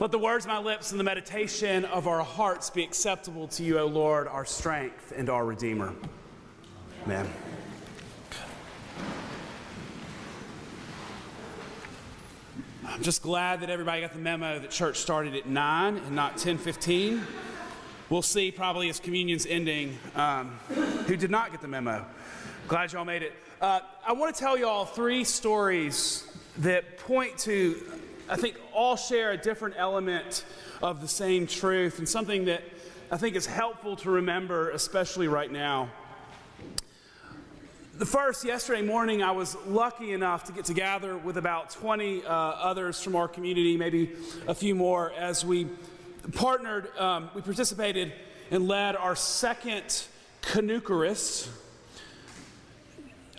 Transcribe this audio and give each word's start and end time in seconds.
Let 0.00 0.12
the 0.12 0.18
words 0.18 0.46
of 0.46 0.48
my 0.48 0.58
lips 0.58 0.92
and 0.92 0.98
the 0.98 1.04
meditation 1.04 1.84
of 1.84 2.08
our 2.08 2.24
hearts 2.24 2.70
be 2.70 2.82
acceptable 2.82 3.46
to 3.48 3.62
you, 3.62 3.78
O 3.78 3.84
Lord, 3.84 4.28
our 4.28 4.46
strength 4.46 5.12
and 5.14 5.28
our 5.28 5.44
Redeemer. 5.44 5.92
Amen. 7.04 7.28
I'm 12.86 13.02
just 13.02 13.20
glad 13.20 13.60
that 13.60 13.68
everybody 13.68 14.00
got 14.00 14.14
the 14.14 14.20
memo 14.20 14.58
that 14.58 14.70
church 14.70 14.96
started 14.96 15.34
at 15.34 15.46
9 15.46 15.98
and 15.98 16.16
not 16.16 16.38
10:15. 16.38 17.20
We'll 18.08 18.22
see 18.22 18.50
probably 18.50 18.88
as 18.88 19.00
communion's 19.00 19.44
ending 19.44 19.98
um, 20.14 20.58
who 21.08 21.14
did 21.14 21.30
not 21.30 21.50
get 21.50 21.60
the 21.60 21.68
memo. 21.68 22.06
Glad 22.68 22.94
y'all 22.94 23.04
made 23.04 23.22
it. 23.22 23.34
Uh, 23.60 23.80
I 24.06 24.14
want 24.14 24.34
to 24.34 24.40
tell 24.40 24.56
y'all 24.56 24.86
three 24.86 25.24
stories 25.24 26.26
that 26.56 26.96
point 26.96 27.36
to, 27.40 27.76
I 28.30 28.36
think, 28.36 28.56
all 28.80 28.96
share 28.96 29.32
a 29.32 29.36
different 29.36 29.74
element 29.76 30.42
of 30.80 31.02
the 31.02 31.06
same 31.06 31.46
truth 31.46 31.98
and 31.98 32.08
something 32.08 32.46
that 32.46 32.62
I 33.10 33.18
think 33.18 33.36
is 33.36 33.44
helpful 33.44 33.94
to 33.96 34.10
remember, 34.10 34.70
especially 34.70 35.28
right 35.28 35.52
now. 35.52 35.90
The 37.98 38.06
first, 38.06 38.42
yesterday 38.42 38.80
morning, 38.80 39.22
I 39.22 39.32
was 39.32 39.54
lucky 39.66 40.14
enough 40.14 40.44
to 40.44 40.52
get 40.52 40.64
together 40.64 41.18
with 41.18 41.36
about 41.36 41.68
20 41.68 42.24
uh, 42.24 42.26
others 42.26 43.02
from 43.02 43.16
our 43.16 43.28
community, 43.28 43.76
maybe 43.76 44.12
a 44.46 44.54
few 44.54 44.74
more, 44.74 45.12
as 45.12 45.44
we 45.44 45.68
partnered, 46.32 46.96
um, 46.96 47.28
we 47.34 47.42
participated 47.42 48.14
and 48.50 48.66
led 48.66 48.96
our 48.96 49.14
second 49.14 50.04
Canoeucharist. 50.40 51.48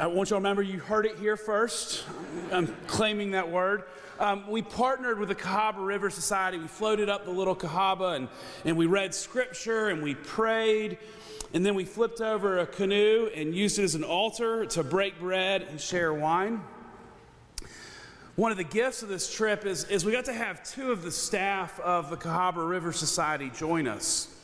I 0.02 0.08
want 0.08 0.32
you 0.32 0.34
to 0.34 0.36
remember 0.38 0.64
you 0.64 0.80
heard 0.80 1.06
it 1.06 1.20
here 1.20 1.38
first. 1.38 2.06
I'm 2.52 2.76
claiming 2.88 3.30
that 3.32 3.52
word. 3.52 3.84
Um, 4.20 4.50
we 4.50 4.64
partnered 4.64 5.20
with 5.20 5.30
the 5.30 5.36
Cahaba 5.36 5.86
River 5.86 6.10
Society. 6.10 6.58
We 6.58 6.68
floated 6.68 7.08
up 7.08 7.24
the 7.24 7.30
little 7.30 7.56
Cahaba 7.56 8.16
and, 8.16 8.28
and 8.66 8.76
we 8.76 8.88
read 8.88 9.14
scripture 9.14 9.90
and 9.90 10.02
we 10.02 10.16
prayed 10.16 10.98
and 11.54 11.64
then 11.64 11.76
we 11.76 11.86
flipped 11.86 12.20
over 12.20 12.58
a 12.58 12.66
canoe 12.66 13.30
and 13.36 13.54
used 13.54 13.78
it 13.78 13.84
as 13.84 13.94
an 13.94 14.04
altar 14.04 14.66
to 14.66 14.84
break 14.84 15.20
bread 15.20 15.68
and 15.70 15.80
share 15.80 16.12
wine. 16.12 16.64
One 18.38 18.52
of 18.52 18.58
the 18.58 18.64
gifts 18.64 19.04
of 19.04 19.10
this 19.10 19.32
trip 19.32 19.68
is, 19.68 19.84
is 19.84 20.04
we 20.04 20.12
got 20.12 20.26
to 20.26 20.34
have 20.34 20.64
two 20.64 20.92
of 20.92 21.04
the 21.04 21.12
staff 21.12 21.80
of 21.80 22.10
the 22.10 22.18
Cahaba 22.18 22.68
River 22.68 22.92
Society 22.92 23.52
join 23.56 23.88
us, 23.88 24.36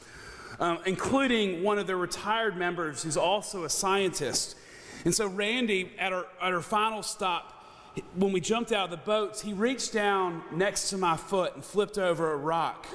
um, 0.60 0.78
including 0.86 1.64
one 1.64 1.80
of 1.80 1.88
their 1.88 1.98
retired 1.98 2.56
members 2.56 3.02
who's 3.02 3.18
also 3.18 3.64
a 3.64 3.70
scientist. 3.72 4.56
And 5.06 5.14
so, 5.14 5.28
Randy, 5.28 5.92
at 5.98 6.14
our, 6.14 6.26
at 6.42 6.54
our 6.54 6.62
final 6.62 7.04
stop, 7.04 7.54
when 8.16 8.32
we 8.32 8.42
jumped 8.42 8.72
out 8.72 8.86
of 8.86 8.92
the 8.92 8.98
boats, 8.98 9.42
he 9.42 9.54
reached 9.54 9.94
down 9.94 10.44
next 10.52 10.90
to 10.92 10.98
my 10.98 11.18
foot 11.18 11.56
and 11.56 11.64
flipped 11.64 11.98
over 11.98 12.32
a 12.34 12.38
rock 12.38 12.86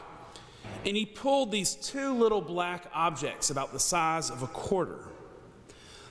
and 0.85 0.97
he 0.97 1.07
pulled 1.07 1.53
these 1.53 1.75
two 1.75 2.13
little 2.13 2.41
black 2.41 2.87
objects 2.93 3.51
about 3.51 3.73
the 3.73 3.79
size 3.79 4.31
of 4.31 4.43
a 4.43 4.47
quarter. 4.49 4.99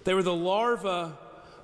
They 0.03 0.13
were 0.13 0.23
the 0.23 0.33
larvae 0.33 1.13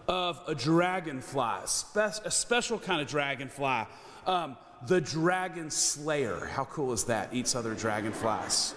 of 0.08 0.42
a 0.48 0.56
dragonfly, 0.56 1.62
a 1.96 2.32
special 2.32 2.80
kind 2.80 3.02
of 3.02 3.08
dragonfly, 3.08 3.88
um, 4.26 4.58
the 4.88 5.02
dragon 5.02 5.72
slayer. 5.72 6.46
How 6.46 6.66
cool 6.66 6.94
is 6.94 7.06
that? 7.06 7.34
Eats 7.34 7.56
other 7.56 7.74
dragonflies. 7.74 8.76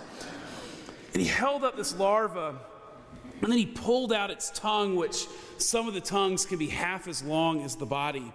And 1.13 1.21
he 1.21 1.29
held 1.29 1.65
up 1.65 1.77
this 1.77 1.97
larva, 1.99 2.57
and 3.43 3.51
then 3.51 3.59
he 3.59 3.67
pulled 3.67 4.13
out 4.13 4.31
its 4.31 4.51
tongue, 4.51 4.97
which 4.97 5.27
some 5.59 5.89
of 5.89 5.95
the 5.95 6.01
tongues 6.01 6.45
can 6.45 6.59
be 6.59 6.69
half 6.69 7.09
as 7.09 7.23
long 7.23 7.63
as 7.63 7.77
the 7.77 7.87
body. 7.87 8.33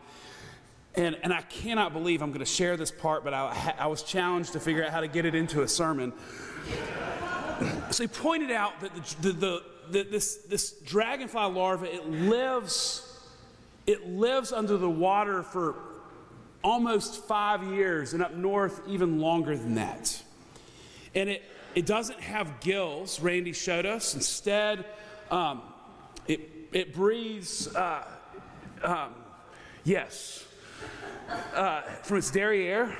And, 0.96 1.18
and 1.24 1.34
I 1.34 1.42
cannot 1.42 1.94
believe 1.94 2.22
I'm 2.22 2.30
going 2.30 2.40
to 2.40 2.46
share 2.46 2.78
this 2.78 2.92
part, 2.92 3.24
but 3.24 3.34
I, 3.34 3.76
I 3.78 3.88
was 3.88 4.02
challenged 4.02 4.54
to 4.54 4.60
figure 4.60 4.84
out 4.84 4.92
how 4.92 5.02
to 5.02 5.08
get 5.08 5.26
it 5.26 5.36
into 5.36 5.62
a 5.62 5.68
sermon. 5.68 6.14
So 7.92 8.04
he 8.04 8.10
pointed 8.10 8.52
out 8.52 8.82
that 8.82 8.94
the, 9.22 9.32
the, 9.32 9.64
the, 9.90 10.04
this, 10.04 10.36
this 10.50 10.72
dragonfly 10.72 11.52
larva, 11.54 11.86
it 11.86 12.06
lives, 12.10 13.18
it 13.88 14.06
lives 14.06 14.52
under 14.52 14.76
the 14.76 14.90
water 14.90 15.42
for 15.42 15.76
almost 16.66 17.24
five 17.26 17.64
years, 17.64 18.14
and 18.14 18.22
up 18.22 18.34
north, 18.34 18.82
even 18.90 19.20
longer 19.20 19.56
than 19.56 19.76
that. 19.76 20.22
And 21.14 21.30
it, 21.30 21.44
it 21.76 21.86
doesn't 21.86 22.22
have 22.22 22.62
gills, 22.62 23.20
Randy 23.20 23.52
showed 23.52 23.86
us. 23.86 24.16
Instead, 24.16 24.86
um, 25.30 25.62
it, 26.26 26.40
it 26.72 26.94
breathes, 26.94 27.74
uh, 27.76 28.08
um, 28.82 29.14
yes, 29.84 30.46
uh, 31.54 31.82
from 31.82 32.18
its 32.18 32.32
derriere. 32.32 32.98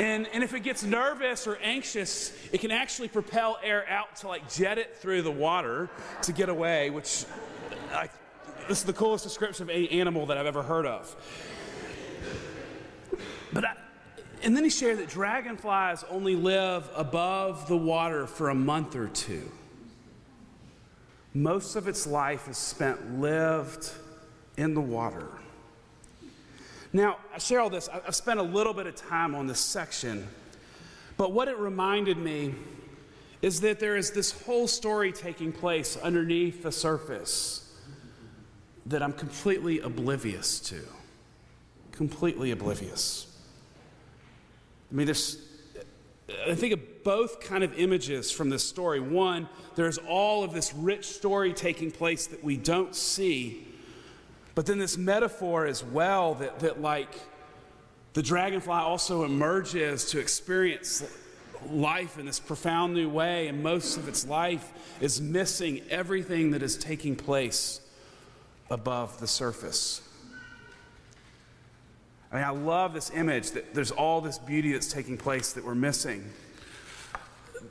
And, 0.00 0.26
and 0.32 0.42
if 0.42 0.54
it 0.54 0.60
gets 0.60 0.82
nervous 0.82 1.46
or 1.46 1.56
anxious, 1.56 2.32
it 2.52 2.60
can 2.60 2.72
actually 2.72 3.08
propel 3.08 3.58
air 3.62 3.88
out 3.88 4.16
to 4.16 4.28
like 4.28 4.52
jet 4.52 4.78
it 4.78 4.96
through 4.96 5.22
the 5.22 5.30
water 5.30 5.88
to 6.22 6.32
get 6.32 6.48
away, 6.48 6.90
which 6.90 7.26
I, 7.92 8.08
this 8.66 8.78
is 8.78 8.84
the 8.84 8.92
coolest 8.92 9.24
description 9.24 9.64
of 9.64 9.70
any 9.70 9.88
animal 9.90 10.26
that 10.26 10.38
I've 10.38 10.46
ever 10.46 10.62
heard 10.62 10.86
of. 10.86 11.14
But 13.52 13.66
I, 13.66 13.76
and 14.44 14.54
then 14.54 14.62
he 14.62 14.68
shared 14.68 14.98
that 14.98 15.08
dragonflies 15.08 16.04
only 16.10 16.36
live 16.36 16.88
above 16.94 17.66
the 17.66 17.76
water 17.76 18.26
for 18.26 18.50
a 18.50 18.54
month 18.54 18.94
or 18.94 19.08
two. 19.08 19.50
Most 21.32 21.76
of 21.76 21.88
its 21.88 22.06
life 22.06 22.46
is 22.46 22.58
spent 22.58 23.18
lived 23.18 23.90
in 24.58 24.74
the 24.74 24.82
water. 24.82 25.28
Now, 26.92 27.16
I 27.34 27.38
share 27.38 27.58
all 27.58 27.70
this. 27.70 27.88
I've 27.88 28.14
spent 28.14 28.38
a 28.38 28.42
little 28.42 28.74
bit 28.74 28.86
of 28.86 28.94
time 28.94 29.34
on 29.34 29.46
this 29.46 29.58
section, 29.58 30.28
but 31.16 31.32
what 31.32 31.48
it 31.48 31.58
reminded 31.58 32.18
me 32.18 32.54
is 33.40 33.62
that 33.62 33.80
there 33.80 33.96
is 33.96 34.10
this 34.10 34.42
whole 34.42 34.68
story 34.68 35.10
taking 35.10 35.52
place 35.52 35.96
underneath 35.96 36.62
the 36.62 36.70
surface 36.70 37.74
that 38.86 39.02
I'm 39.02 39.12
completely 39.14 39.80
oblivious 39.80 40.60
to. 40.60 40.80
Completely 41.92 42.50
oblivious. 42.50 43.33
I 44.94 44.96
mean, 44.96 45.06
there's, 45.06 45.36
I 46.48 46.54
think 46.54 46.72
of 46.72 47.04
both 47.04 47.40
kind 47.40 47.62
of 47.62 47.78
images 47.78 48.30
from 48.30 48.48
this 48.48 48.64
story. 48.64 49.00
One, 49.00 49.50
there's 49.74 49.98
all 49.98 50.44
of 50.44 50.54
this 50.54 50.72
rich 50.72 51.04
story 51.04 51.52
taking 51.52 51.90
place 51.90 52.28
that 52.28 52.42
we 52.42 52.56
don't 52.56 52.94
see 52.94 53.66
but 54.54 54.66
then 54.66 54.78
this 54.78 54.96
metaphor 54.96 55.66
as 55.66 55.82
well 55.82 56.34
that, 56.34 56.60
that 56.60 56.80
like 56.80 57.12
the 58.12 58.22
dragonfly 58.22 58.72
also 58.72 59.24
emerges 59.24 60.06
to 60.10 60.20
experience 60.20 61.04
life 61.68 62.18
in 62.18 62.26
this 62.26 62.38
profound 62.38 62.94
new 62.94 63.08
way, 63.08 63.48
and 63.48 63.62
most 63.62 63.96
of 63.96 64.06
its 64.06 64.26
life 64.26 64.72
is 65.00 65.20
missing 65.20 65.80
everything 65.90 66.52
that 66.52 66.62
is 66.62 66.76
taking 66.76 67.16
place 67.16 67.80
above 68.70 69.18
the 69.18 69.26
surface. 69.26 70.00
I 72.32 72.36
mean, 72.36 72.44
I 72.44 72.50
love 72.50 72.94
this 72.94 73.10
image 73.14 73.52
that 73.52 73.74
there's 73.74 73.90
all 73.90 74.20
this 74.20 74.38
beauty 74.38 74.72
that's 74.72 74.92
taking 74.92 75.16
place 75.16 75.52
that 75.52 75.64
we're 75.64 75.74
missing. 75.74 76.24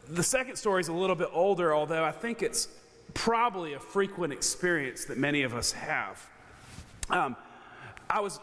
The 0.10 0.24
second 0.24 0.56
story 0.56 0.82
is 0.82 0.88
a 0.88 0.94
little 0.94 1.16
bit 1.16 1.30
older, 1.34 1.74
although 1.74 2.04
I 2.04 2.12
think 2.12 2.42
it's 2.42 2.68
probably 3.14 3.74
a 3.74 3.80
frequent 3.80 4.34
experience 4.34 5.06
that 5.06 5.18
many 5.18 5.44
of 5.44 5.54
us 5.54 5.72
have. 5.72 6.30
Um, 7.10 7.36
I 8.10 8.20
was 8.22 8.40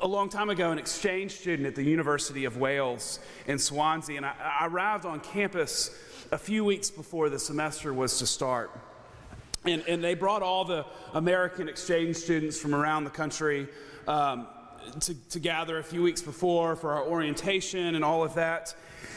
a 0.00 0.06
long 0.06 0.28
time 0.28 0.50
ago 0.50 0.70
an 0.70 0.78
exchange 0.78 1.32
student 1.32 1.66
at 1.66 1.74
the 1.74 1.82
University 1.82 2.44
of 2.44 2.56
Wales 2.56 3.18
in 3.46 3.58
Swansea, 3.58 4.16
and 4.16 4.26
I, 4.26 4.34
I 4.60 4.66
arrived 4.66 5.06
on 5.06 5.20
campus 5.20 5.96
a 6.30 6.38
few 6.38 6.64
weeks 6.64 6.90
before 6.90 7.28
the 7.28 7.38
semester 7.38 7.92
was 7.92 8.18
to 8.18 8.26
start. 8.26 8.70
And, 9.64 9.84
and 9.86 10.02
they 10.02 10.14
brought 10.14 10.42
all 10.42 10.64
the 10.64 10.84
American 11.14 11.68
exchange 11.68 12.16
students 12.16 12.58
from 12.58 12.74
around 12.74 13.04
the 13.04 13.10
country 13.10 13.68
um, 14.08 14.46
to, 15.00 15.14
to 15.30 15.40
gather 15.40 15.78
a 15.78 15.82
few 15.82 16.02
weeks 16.02 16.22
before 16.22 16.76
for 16.76 16.92
our 16.92 17.04
orientation 17.04 17.94
and 17.94 18.04
all 18.04 18.24
of 18.24 18.34
that. 18.34 18.74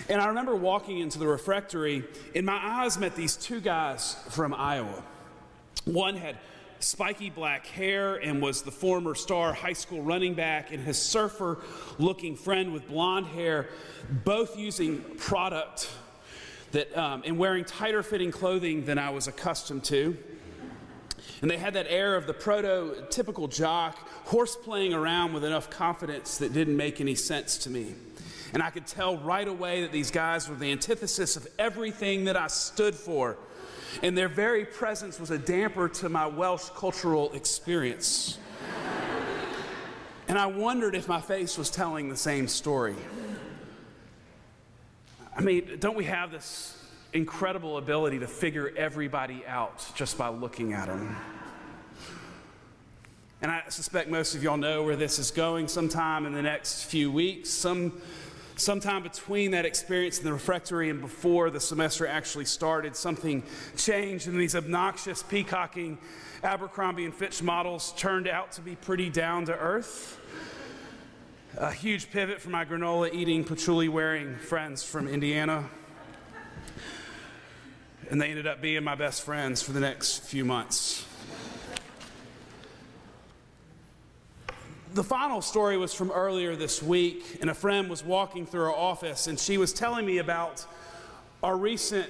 And 0.09 0.21
I 0.21 0.27
remember 0.27 0.55
walking 0.55 0.99
into 0.99 1.19
the 1.19 1.27
refectory, 1.27 2.03
and 2.35 2.45
my 2.45 2.59
eyes 2.61 2.97
met 2.97 3.15
these 3.15 3.35
two 3.35 3.59
guys 3.59 4.15
from 4.29 4.53
Iowa. 4.53 5.03
One 5.85 6.15
had 6.15 6.37
spiky 6.79 7.29
black 7.29 7.65
hair 7.65 8.15
and 8.15 8.41
was 8.41 8.61
the 8.61 8.71
former 8.71 9.15
star 9.15 9.53
high 9.53 9.73
school 9.73 10.01
running 10.01 10.33
back, 10.33 10.71
and 10.71 10.83
his 10.83 11.01
surfer 11.01 11.59
looking 11.97 12.35
friend 12.35 12.73
with 12.73 12.87
blonde 12.87 13.27
hair, 13.27 13.69
both 14.23 14.57
using 14.57 15.01
product 15.17 15.89
that, 16.71 16.95
um, 16.97 17.23
and 17.25 17.37
wearing 17.37 17.65
tighter 17.65 18.03
fitting 18.03 18.31
clothing 18.31 18.85
than 18.85 18.97
I 18.99 19.09
was 19.09 19.27
accustomed 19.27 19.83
to. 19.85 20.17
And 21.41 21.51
they 21.51 21.57
had 21.57 21.73
that 21.73 21.87
air 21.89 22.15
of 22.15 22.27
the 22.27 22.33
prototypical 22.33 23.49
jock, 23.49 23.97
horse 24.27 24.55
playing 24.55 24.93
around 24.93 25.33
with 25.33 25.43
enough 25.43 25.69
confidence 25.69 26.37
that 26.37 26.53
didn't 26.53 26.77
make 26.77 27.01
any 27.01 27.15
sense 27.15 27.57
to 27.59 27.69
me. 27.69 27.95
And 28.53 28.63
I 28.63 28.69
could 28.69 28.87
tell 28.87 29.17
right 29.17 29.47
away 29.47 29.81
that 29.81 29.91
these 29.91 30.11
guys 30.11 30.47
were 30.47 30.55
the 30.55 30.71
antithesis 30.71 31.35
of 31.35 31.47
everything 31.59 32.25
that 32.25 32.37
I 32.37 32.47
stood 32.47 32.95
for 32.95 33.37
and 34.01 34.17
their 34.17 34.27
very 34.27 34.65
presence 34.65 35.19
was 35.19 35.31
a 35.31 35.37
damper 35.37 35.87
to 35.89 36.09
my 36.09 36.27
Welsh 36.27 36.69
cultural 36.75 37.31
experience. 37.33 38.37
And 40.27 40.37
I 40.37 40.47
wondered 40.47 40.95
if 40.95 41.07
my 41.07 41.21
face 41.21 41.57
was 41.57 41.69
telling 41.69 42.09
the 42.09 42.17
same 42.17 42.47
story. 42.47 42.95
I 45.37 45.41
mean, 45.41 45.77
don't 45.79 45.95
we 45.95 46.05
have 46.05 46.31
this 46.31 46.77
incredible 47.15 47.77
ability 47.77 48.19
to 48.19 48.27
figure 48.27 48.73
everybody 48.75 49.43
out 49.47 49.89
just 49.95 50.17
by 50.17 50.27
looking 50.27 50.73
at 50.73 50.87
them? 50.87 51.15
And 53.41 53.49
I 53.49 53.63
suspect 53.69 54.09
most 54.09 54.35
of 54.35 54.43
y'all 54.43 54.57
know 54.57 54.83
where 54.83 54.95
this 54.95 55.17
is 55.17 55.31
going 55.31 55.67
sometime 55.67 56.25
in 56.25 56.33
the 56.33 56.41
next 56.41 56.83
few 56.83 57.11
weeks. 57.11 57.49
Some, 57.49 58.01
sometime 58.57 59.01
between 59.01 59.51
that 59.51 59.65
experience 59.65 60.19
in 60.19 60.25
the 60.25 60.33
refectory 60.33 60.89
and 60.89 60.99
before 60.99 61.49
the 61.49 61.59
semester 61.59 62.05
actually 62.05 62.45
started, 62.45 62.95
something 62.95 63.43
changed, 63.77 64.27
and 64.27 64.39
these 64.39 64.55
obnoxious, 64.55 65.23
peacocking 65.23 65.97
Abercrombie 66.43 67.05
and 67.05 67.13
Fitch 67.13 67.41
models 67.41 67.93
turned 67.97 68.27
out 68.27 68.51
to 68.53 68.61
be 68.61 68.75
pretty 68.75 69.09
down 69.09 69.45
to 69.45 69.57
earth. 69.57 70.19
A 71.57 71.71
huge 71.71 72.11
pivot 72.11 72.41
for 72.41 72.49
my 72.49 72.65
granola 72.65 73.13
eating, 73.13 73.45
patchouli 73.45 73.87
wearing 73.87 74.35
friends 74.35 74.83
from 74.83 75.07
Indiana. 75.07 75.69
And 78.09 78.21
they 78.21 78.29
ended 78.29 78.47
up 78.47 78.61
being 78.61 78.83
my 78.83 78.95
best 78.95 79.23
friends 79.23 79.61
for 79.61 79.71
the 79.71 79.79
next 79.79 80.19
few 80.19 80.45
months. 80.45 81.05
The 84.93 85.03
final 85.03 85.41
story 85.41 85.77
was 85.77 85.93
from 85.93 86.11
earlier 86.11 86.55
this 86.55 86.81
week, 86.81 87.39
and 87.41 87.49
a 87.49 87.53
friend 87.53 87.89
was 87.89 88.03
walking 88.03 88.45
through 88.45 88.63
our 88.63 88.75
office, 88.75 89.27
and 89.27 89.37
she 89.37 89.57
was 89.57 89.73
telling 89.73 90.05
me 90.05 90.19
about 90.19 90.65
our 91.43 91.57
recent. 91.57 92.09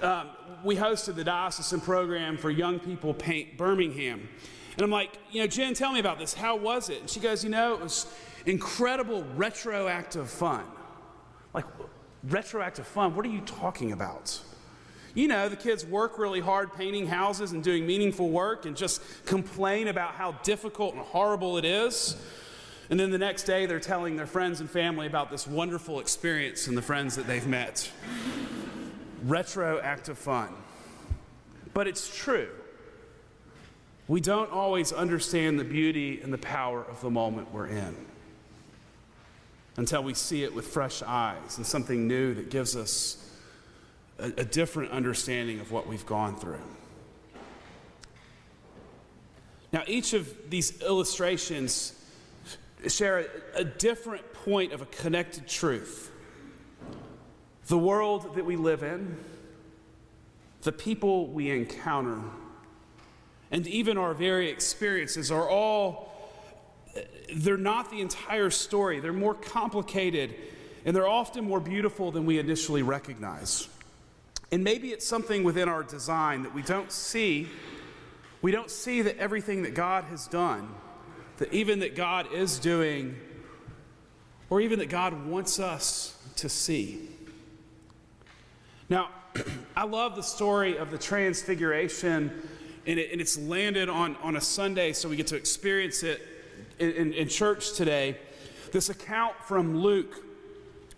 Um, 0.00 0.30
we 0.64 0.76
hosted 0.76 1.16
the 1.16 1.24
diocesan 1.24 1.80
program 1.80 2.38
for 2.38 2.50
young 2.50 2.78
people 2.78 3.12
paint 3.12 3.58
Birmingham. 3.58 4.28
And 4.74 4.84
I'm 4.84 4.90
like, 4.90 5.18
you 5.32 5.40
know, 5.40 5.48
Jen, 5.48 5.74
tell 5.74 5.92
me 5.92 5.98
about 5.98 6.18
this. 6.20 6.32
How 6.32 6.56
was 6.56 6.88
it? 6.88 7.00
And 7.00 7.10
she 7.10 7.18
goes, 7.18 7.42
you 7.42 7.50
know, 7.50 7.74
it 7.74 7.80
was 7.80 8.06
incredible 8.46 9.24
retroactive 9.34 10.30
fun. 10.30 10.62
Like, 11.52 11.64
retroactive 12.22 12.86
fun? 12.86 13.16
What 13.16 13.26
are 13.26 13.30
you 13.30 13.40
talking 13.40 13.90
about? 13.92 14.40
You 15.18 15.26
know, 15.26 15.48
the 15.48 15.56
kids 15.56 15.84
work 15.84 16.16
really 16.16 16.38
hard 16.38 16.72
painting 16.74 17.08
houses 17.08 17.50
and 17.50 17.60
doing 17.60 17.84
meaningful 17.84 18.28
work 18.28 18.66
and 18.66 18.76
just 18.76 19.02
complain 19.26 19.88
about 19.88 20.12
how 20.12 20.30
difficult 20.44 20.94
and 20.94 21.02
horrible 21.02 21.58
it 21.58 21.64
is. 21.64 22.16
And 22.88 23.00
then 23.00 23.10
the 23.10 23.18
next 23.18 23.42
day, 23.42 23.66
they're 23.66 23.80
telling 23.80 24.14
their 24.14 24.28
friends 24.28 24.60
and 24.60 24.70
family 24.70 25.08
about 25.08 25.28
this 25.28 25.44
wonderful 25.44 25.98
experience 25.98 26.68
and 26.68 26.76
the 26.76 26.82
friends 26.82 27.16
that 27.16 27.26
they've 27.26 27.48
met. 27.48 27.90
Retroactive 29.24 30.16
fun. 30.16 30.54
But 31.74 31.88
it's 31.88 32.16
true. 32.16 32.50
We 34.06 34.20
don't 34.20 34.52
always 34.52 34.92
understand 34.92 35.58
the 35.58 35.64
beauty 35.64 36.20
and 36.22 36.32
the 36.32 36.38
power 36.38 36.84
of 36.84 37.00
the 37.00 37.10
moment 37.10 37.52
we're 37.52 37.66
in 37.66 37.96
until 39.76 40.04
we 40.04 40.14
see 40.14 40.44
it 40.44 40.54
with 40.54 40.68
fresh 40.68 41.02
eyes 41.02 41.56
and 41.56 41.66
something 41.66 42.06
new 42.06 42.34
that 42.34 42.50
gives 42.50 42.76
us 42.76 43.27
a, 44.18 44.26
a 44.38 44.44
different 44.44 44.90
understanding 44.90 45.60
of 45.60 45.70
what 45.72 45.86
we've 45.86 46.06
gone 46.06 46.36
through. 46.36 46.60
Now, 49.72 49.82
each 49.86 50.14
of 50.14 50.50
these 50.50 50.80
illustrations 50.82 51.94
share 52.86 53.18
a, 53.54 53.60
a, 53.60 53.64
different 53.64 54.32
point 54.32 54.72
of 54.72 54.80
a 54.80 54.86
connected 54.86 55.46
truth. 55.46 56.10
The 57.66 57.78
world 57.78 58.34
that 58.36 58.46
we 58.46 58.56
live 58.56 58.82
in, 58.82 59.18
the 60.62 60.72
people 60.72 61.26
we 61.26 61.50
encounter, 61.50 62.18
and 63.50 63.66
even 63.66 63.98
our 63.98 64.14
very 64.14 64.48
experiences 64.48 65.30
are 65.30 65.48
all, 65.48 66.14
they're 67.34 67.56
not 67.56 67.90
the 67.90 68.00
entire 68.00 68.50
story. 68.50 69.00
They're 69.00 69.12
more 69.12 69.34
complicated, 69.34 70.34
and 70.84 70.96
they're 70.96 71.08
often 71.08 71.44
more 71.44 71.60
beautiful 71.60 72.10
than 72.10 72.24
we 72.24 72.38
initially 72.38 72.82
recognize. 72.82 73.68
And 74.50 74.64
maybe 74.64 74.92
it's 74.92 75.06
something 75.06 75.44
within 75.44 75.68
our 75.68 75.82
design 75.82 76.42
that 76.42 76.54
we 76.54 76.62
don't 76.62 76.90
see. 76.90 77.48
We 78.40 78.50
don't 78.50 78.70
see 78.70 79.02
that 79.02 79.18
everything 79.18 79.62
that 79.62 79.74
God 79.74 80.04
has 80.04 80.26
done, 80.26 80.74
that 81.36 81.52
even 81.52 81.80
that 81.80 81.94
God 81.94 82.32
is 82.32 82.58
doing, 82.58 83.16
or 84.48 84.60
even 84.60 84.78
that 84.78 84.88
God 84.88 85.26
wants 85.26 85.60
us 85.60 86.16
to 86.36 86.48
see. 86.48 87.08
Now, 88.88 89.10
I 89.76 89.84
love 89.84 90.16
the 90.16 90.22
story 90.22 90.78
of 90.78 90.90
the 90.90 90.98
Transfiguration, 90.98 92.32
and, 92.86 92.98
it, 92.98 93.12
and, 93.12 93.20
it's 93.20 93.36
landed 93.36 93.90
on, 93.90 94.16
on 94.22 94.36
a 94.36 94.40
Sunday, 94.40 94.94
so 94.94 95.10
we 95.10 95.16
get 95.16 95.26
to 95.28 95.36
experience 95.36 96.02
it 96.02 96.22
in, 96.78 96.90
in, 96.92 97.12
in 97.12 97.28
church 97.28 97.74
today. 97.74 98.16
This 98.72 98.88
account 98.88 99.34
from 99.44 99.76
Luke, 99.78 100.24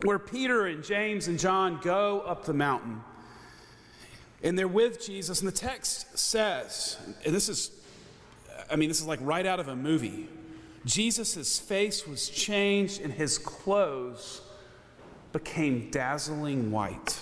where 0.02 0.20
Peter 0.20 0.66
and 0.66 0.84
James 0.84 1.26
and 1.26 1.38
John 1.38 1.80
go 1.82 2.20
up 2.20 2.44
the 2.44 2.54
mountain. 2.54 3.02
And 4.42 4.58
they're 4.58 4.68
with 4.68 5.04
Jesus, 5.04 5.40
and 5.40 5.48
the 5.48 5.56
text 5.56 6.18
says, 6.18 6.96
and 7.24 7.34
this 7.34 7.48
is, 7.48 7.70
I 8.70 8.76
mean, 8.76 8.88
this 8.88 9.00
is 9.00 9.06
like 9.06 9.20
right 9.22 9.44
out 9.44 9.60
of 9.60 9.68
a 9.68 9.76
movie. 9.76 10.28
Jesus' 10.86 11.58
face 11.58 12.06
was 12.06 12.28
changed, 12.28 13.00
and 13.02 13.12
his 13.12 13.36
clothes 13.36 14.40
became 15.32 15.90
dazzling 15.90 16.70
white. 16.70 17.18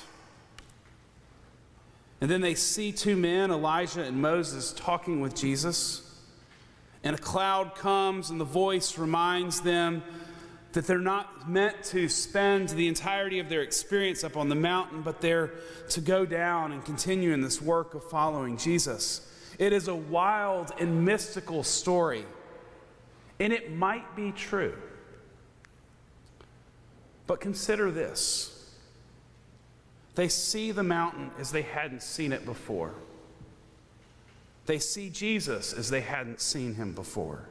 And 2.21 2.31
then 2.31 2.41
they 2.41 2.55
see 2.55 2.93
two 2.93 3.17
men, 3.17 3.51
Elijah 3.51 4.03
and 4.03 4.21
Moses, 4.21 4.73
talking 4.73 5.21
with 5.21 5.35
Jesus. 5.35 6.03
And 7.05 7.15
a 7.15 7.19
cloud 7.19 7.75
comes, 7.75 8.31
and 8.31 8.41
the 8.41 8.45
voice 8.45 8.99
reminds 8.99 9.61
them 9.61 10.03
that 10.73 10.87
they're 10.87 10.99
not 10.99 11.49
meant 11.49 11.83
to 11.83 12.09
spend 12.09 12.69
the 12.71 12.89
entirety 12.89 13.39
of 13.39 13.49
their 13.49 13.63
experience 13.63 14.23
up 14.23 14.37
on 14.37 14.49
the 14.49 14.55
mountain, 14.55 15.03
but 15.03 15.21
they're 15.21 15.53
to 15.91 16.01
go 16.01 16.27
down 16.27 16.73
and 16.73 16.85
continue 16.85 17.33
in 17.33 17.41
this 17.41 17.63
work 17.63 17.95
of 17.95 18.05
following 18.11 18.57
Jesus. 18.57 19.27
It 19.59 19.73
is 19.73 19.89
a 19.89 19.95
wild 19.95 20.73
and 20.79 21.05
mystical 21.05 21.65
story, 21.65 22.25
and 23.41 23.53
it 23.53 23.73
might 23.73 24.15
be 24.15 24.31
true. 24.33 24.75
But 27.27 27.41
consider 27.41 27.91
this 27.91 28.55
they 30.15 30.29
see 30.29 30.73
the 30.73 30.83
mountain 30.83 31.31
as 31.39 31.53
they 31.53 31.63
hadn't 31.63 32.03
seen 32.03 32.33
it 32.33 32.45
before, 32.45 32.95
they 34.67 34.79
see 34.79 35.09
Jesus 35.09 35.73
as 35.73 35.91
they 35.91 36.03
hadn't 36.03 36.41
seen 36.41 36.75
him 36.75 36.93
before. 36.93 37.49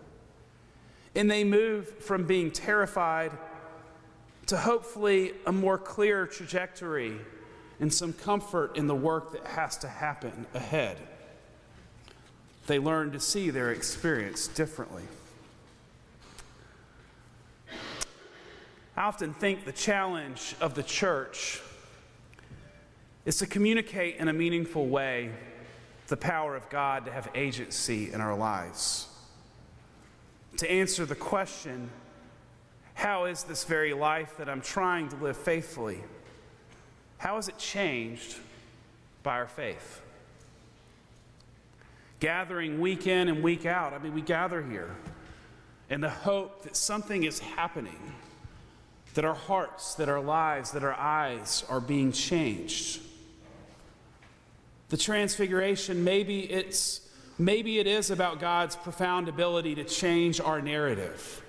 And 1.15 1.29
they 1.29 1.43
move 1.43 1.87
from 1.99 2.25
being 2.25 2.51
terrified 2.51 3.31
to 4.47 4.57
hopefully 4.57 5.33
a 5.45 5.51
more 5.51 5.77
clear 5.77 6.25
trajectory 6.25 7.19
and 7.79 7.93
some 7.93 8.13
comfort 8.13 8.77
in 8.77 8.87
the 8.87 8.95
work 8.95 9.31
that 9.33 9.45
has 9.45 9.77
to 9.77 9.87
happen 9.87 10.45
ahead. 10.53 10.97
They 12.65 12.79
learn 12.79 13.11
to 13.11 13.19
see 13.19 13.49
their 13.49 13.71
experience 13.71 14.47
differently. 14.47 15.03
I 18.95 19.03
often 19.03 19.33
think 19.33 19.65
the 19.65 19.71
challenge 19.71 20.55
of 20.59 20.73
the 20.73 20.83
church 20.83 21.61
is 23.25 23.37
to 23.37 23.45
communicate 23.45 24.15
in 24.15 24.27
a 24.27 24.33
meaningful 24.33 24.87
way 24.87 25.31
the 26.07 26.17
power 26.17 26.55
of 26.55 26.69
God 26.69 27.05
to 27.05 27.11
have 27.11 27.29
agency 27.35 28.11
in 28.11 28.21
our 28.21 28.35
lives 28.35 29.07
to 30.57 30.71
answer 30.71 31.05
the 31.05 31.15
question 31.15 31.89
how 32.97 33.25
is 33.25 33.43
this 33.43 33.63
very 33.63 33.93
life 33.93 34.37
that 34.37 34.49
I'm 34.49 34.61
trying 34.61 35.09
to 35.09 35.15
live 35.17 35.37
faithfully? 35.37 36.03
How 37.19 37.37
is 37.37 37.47
it 37.47 37.59
changed 37.59 38.37
by 39.21 39.33
our 39.35 39.47
faith? 39.47 40.01
Gathering 42.19 42.81
week 42.81 43.05
in 43.05 43.27
and 43.27 43.43
week 43.43 43.67
out, 43.67 43.93
I 43.93 43.99
mean, 43.99 44.15
we 44.15 44.21
gather 44.21 44.63
here 44.63 44.95
in 45.91 46.01
the 46.01 46.09
hope 46.09 46.63
that 46.63 46.75
something 46.75 47.23
is 47.23 47.37
happening, 47.37 48.13
that 49.13 49.23
our 49.23 49.35
hearts, 49.35 49.93
that 49.95 50.09
our 50.09 50.19
lives, 50.19 50.71
that 50.71 50.83
our 50.83 50.95
eyes 50.95 51.63
are 51.69 51.79
being 51.79 52.11
changed. 52.11 52.99
The 54.89 54.97
transfiguration, 54.97 56.03
maybe 56.03 56.51
it's 56.51 57.06
Maybe 57.39 57.77
it 57.77 57.85
is 57.85 58.09
about 58.09 58.39
God's 58.39 58.75
profound 58.75 59.29
ability 59.29 59.75
to 59.75 59.83
change 59.83 60.41
our 60.41 60.59
narrative, 60.59 61.43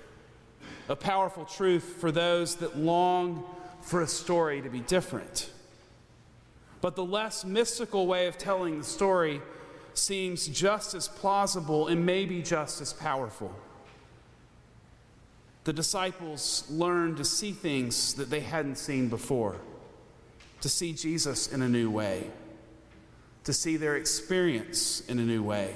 a 0.87 0.95
powerful 0.95 1.45
truth 1.45 1.97
for 1.99 2.11
those 2.11 2.55
that 2.57 2.77
long 2.77 3.43
for 3.81 4.01
a 4.01 4.07
story 4.07 4.61
to 4.61 4.69
be 4.69 4.81
different. 4.81 5.51
But 6.81 6.95
the 6.95 7.03
less 7.03 7.43
mystical 7.43 8.05
way 8.05 8.27
of 8.27 8.37
telling 8.37 8.77
the 8.77 8.83
story 8.83 9.41
seems 9.95 10.47
just 10.47 10.93
as 10.93 11.07
plausible 11.07 11.87
and 11.87 12.05
maybe 12.05 12.43
just 12.43 12.81
as 12.81 12.93
powerful. 12.93 13.53
The 15.63 15.73
disciples 15.73 16.65
learned 16.69 17.17
to 17.17 17.25
see 17.25 17.51
things 17.51 18.13
that 18.13 18.29
they 18.29 18.39
hadn't 18.41 18.77
seen 18.77 19.09
before, 19.09 19.57
to 20.61 20.69
see 20.69 20.93
Jesus 20.93 21.51
in 21.51 21.63
a 21.63 21.67
new 21.67 21.89
way 21.89 22.29
to 23.49 23.53
see 23.53 23.77
their 23.77 23.95
experience 23.95 25.01
in 25.07 25.17
a 25.17 25.23
new 25.23 25.41
way, 25.41 25.73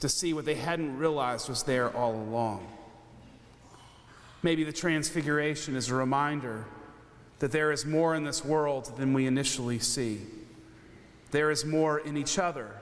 to 0.00 0.08
see 0.08 0.34
what 0.34 0.44
they 0.44 0.56
hadn't 0.56 0.98
realized 0.98 1.48
was 1.48 1.62
there 1.62 1.96
all 1.96 2.12
along. 2.12 2.66
Maybe 4.42 4.64
the 4.64 4.72
transfiguration 4.72 5.76
is 5.76 5.90
a 5.90 5.94
reminder 5.94 6.64
that 7.38 7.52
there 7.52 7.70
is 7.70 7.86
more 7.86 8.16
in 8.16 8.24
this 8.24 8.44
world 8.44 8.90
than 8.98 9.12
we 9.12 9.26
initially 9.26 9.78
see. 9.78 10.22
There 11.30 11.52
is 11.52 11.64
more 11.64 12.00
in 12.00 12.16
each 12.16 12.36
other 12.36 12.72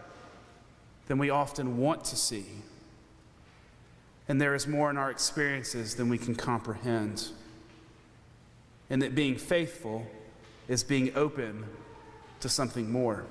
than 1.07 1.19
we 1.19 1.29
often 1.29 1.77
want 1.77 2.05
to 2.05 2.17
see. 2.17 2.47
And 4.29 4.41
there 4.41 4.55
is 4.55 4.67
more 4.67 4.89
in 4.89 4.97
our 4.97 5.11
experiences 5.11 5.95
than 5.95 6.09
we 6.09 6.17
can 6.17 6.35
comprehend. 6.35 7.29
And 8.89 9.03
that 9.03 9.15
being 9.15 9.37
faithful 9.37 10.07
is 10.69 10.83
being 10.83 11.15
open 11.15 11.67
to 12.41 12.49
something 12.49 12.91
more. 12.91 13.27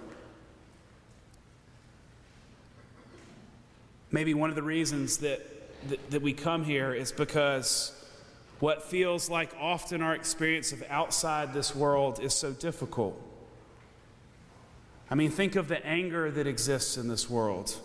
Maybe 4.12 4.34
one 4.34 4.50
of 4.50 4.56
the 4.56 4.64
reasons 4.64 5.18
that, 5.18 5.42
that, 5.90 6.12
that, 6.12 6.22
we 6.22 6.34
come 6.34 6.64
here 6.64 6.94
is 6.94 7.12
because 7.12 7.94
what 8.60 8.84
feels 8.84 9.30
like 9.30 9.54
often 9.60 10.02
our 10.02 10.16
experience 10.16 10.72
of 10.72 10.84
outside 10.90 11.54
this 11.54 11.76
world 11.76 12.20
is 12.22 12.34
so 12.34 12.54
difficult. 12.54 13.22
I 15.10 15.16
mean, 15.16 15.30
think 15.30 15.56
of 15.56 15.68
the 15.68 15.86
anger 15.86 16.32
that 16.32 16.48
exists 16.48 16.98
in 16.98 17.08
this 17.08 17.30
world, 17.30 17.76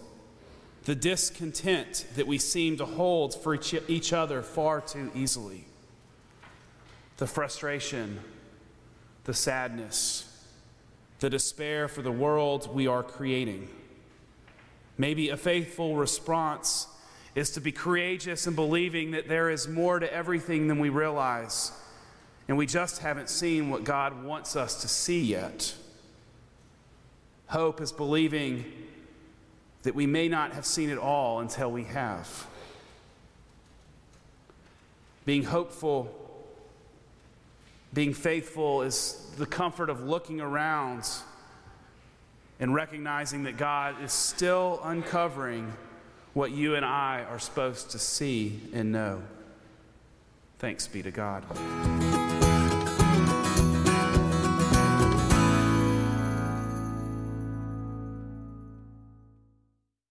the 0.84 0.94
discontent 0.94 2.06
that 2.16 2.26
we 2.26 2.38
seem 2.38 2.76
to 2.78 2.84
hold 2.84 3.34
for 3.34 3.54
each, 3.54 3.74
each 3.88 4.12
other 4.12 4.42
far 4.42 4.80
too 4.80 5.10
easily, 5.14 5.64
the 7.18 7.26
frustration, 7.26 8.20
the 9.24 9.34
sadness, 9.34 10.28
the 11.20 11.30
despair 11.30 11.86
for 11.86 12.02
the 12.02 12.10
world 12.10 12.74
we 12.74 12.86
are 12.86 13.02
creating. 13.02 13.68
Maybe 15.02 15.30
a 15.30 15.36
faithful 15.36 15.96
response 15.96 16.86
is 17.34 17.50
to 17.50 17.60
be 17.60 17.72
courageous 17.72 18.46
in 18.46 18.54
believing 18.54 19.10
that 19.10 19.26
there 19.26 19.50
is 19.50 19.66
more 19.66 19.98
to 19.98 20.14
everything 20.14 20.68
than 20.68 20.78
we 20.78 20.90
realize, 20.90 21.72
and 22.46 22.56
we 22.56 22.66
just 22.66 23.00
haven't 23.00 23.28
seen 23.28 23.68
what 23.68 23.82
God 23.82 24.22
wants 24.22 24.54
us 24.54 24.80
to 24.82 24.86
see 24.86 25.20
yet. 25.20 25.74
Hope 27.48 27.80
is 27.80 27.90
believing 27.90 28.64
that 29.82 29.96
we 29.96 30.06
may 30.06 30.28
not 30.28 30.52
have 30.52 30.64
seen 30.64 30.88
it 30.88 30.98
all 30.98 31.40
until 31.40 31.72
we 31.72 31.82
have. 31.82 32.46
Being 35.24 35.42
hopeful, 35.42 36.14
being 37.92 38.14
faithful 38.14 38.82
is 38.82 39.32
the 39.36 39.46
comfort 39.46 39.90
of 39.90 40.04
looking 40.04 40.40
around 40.40 41.08
and 42.62 42.72
recognizing 42.72 43.42
that 43.42 43.56
God 43.56 44.00
is 44.04 44.12
still 44.12 44.78
uncovering 44.84 45.72
what 46.32 46.52
you 46.52 46.76
and 46.76 46.84
I 46.86 47.26
are 47.28 47.40
supposed 47.40 47.90
to 47.90 47.98
see 47.98 48.60
and 48.72 48.92
know. 48.92 49.20
Thanks 50.60 50.86
be 50.86 51.02
to 51.02 51.10
God. 51.10 51.42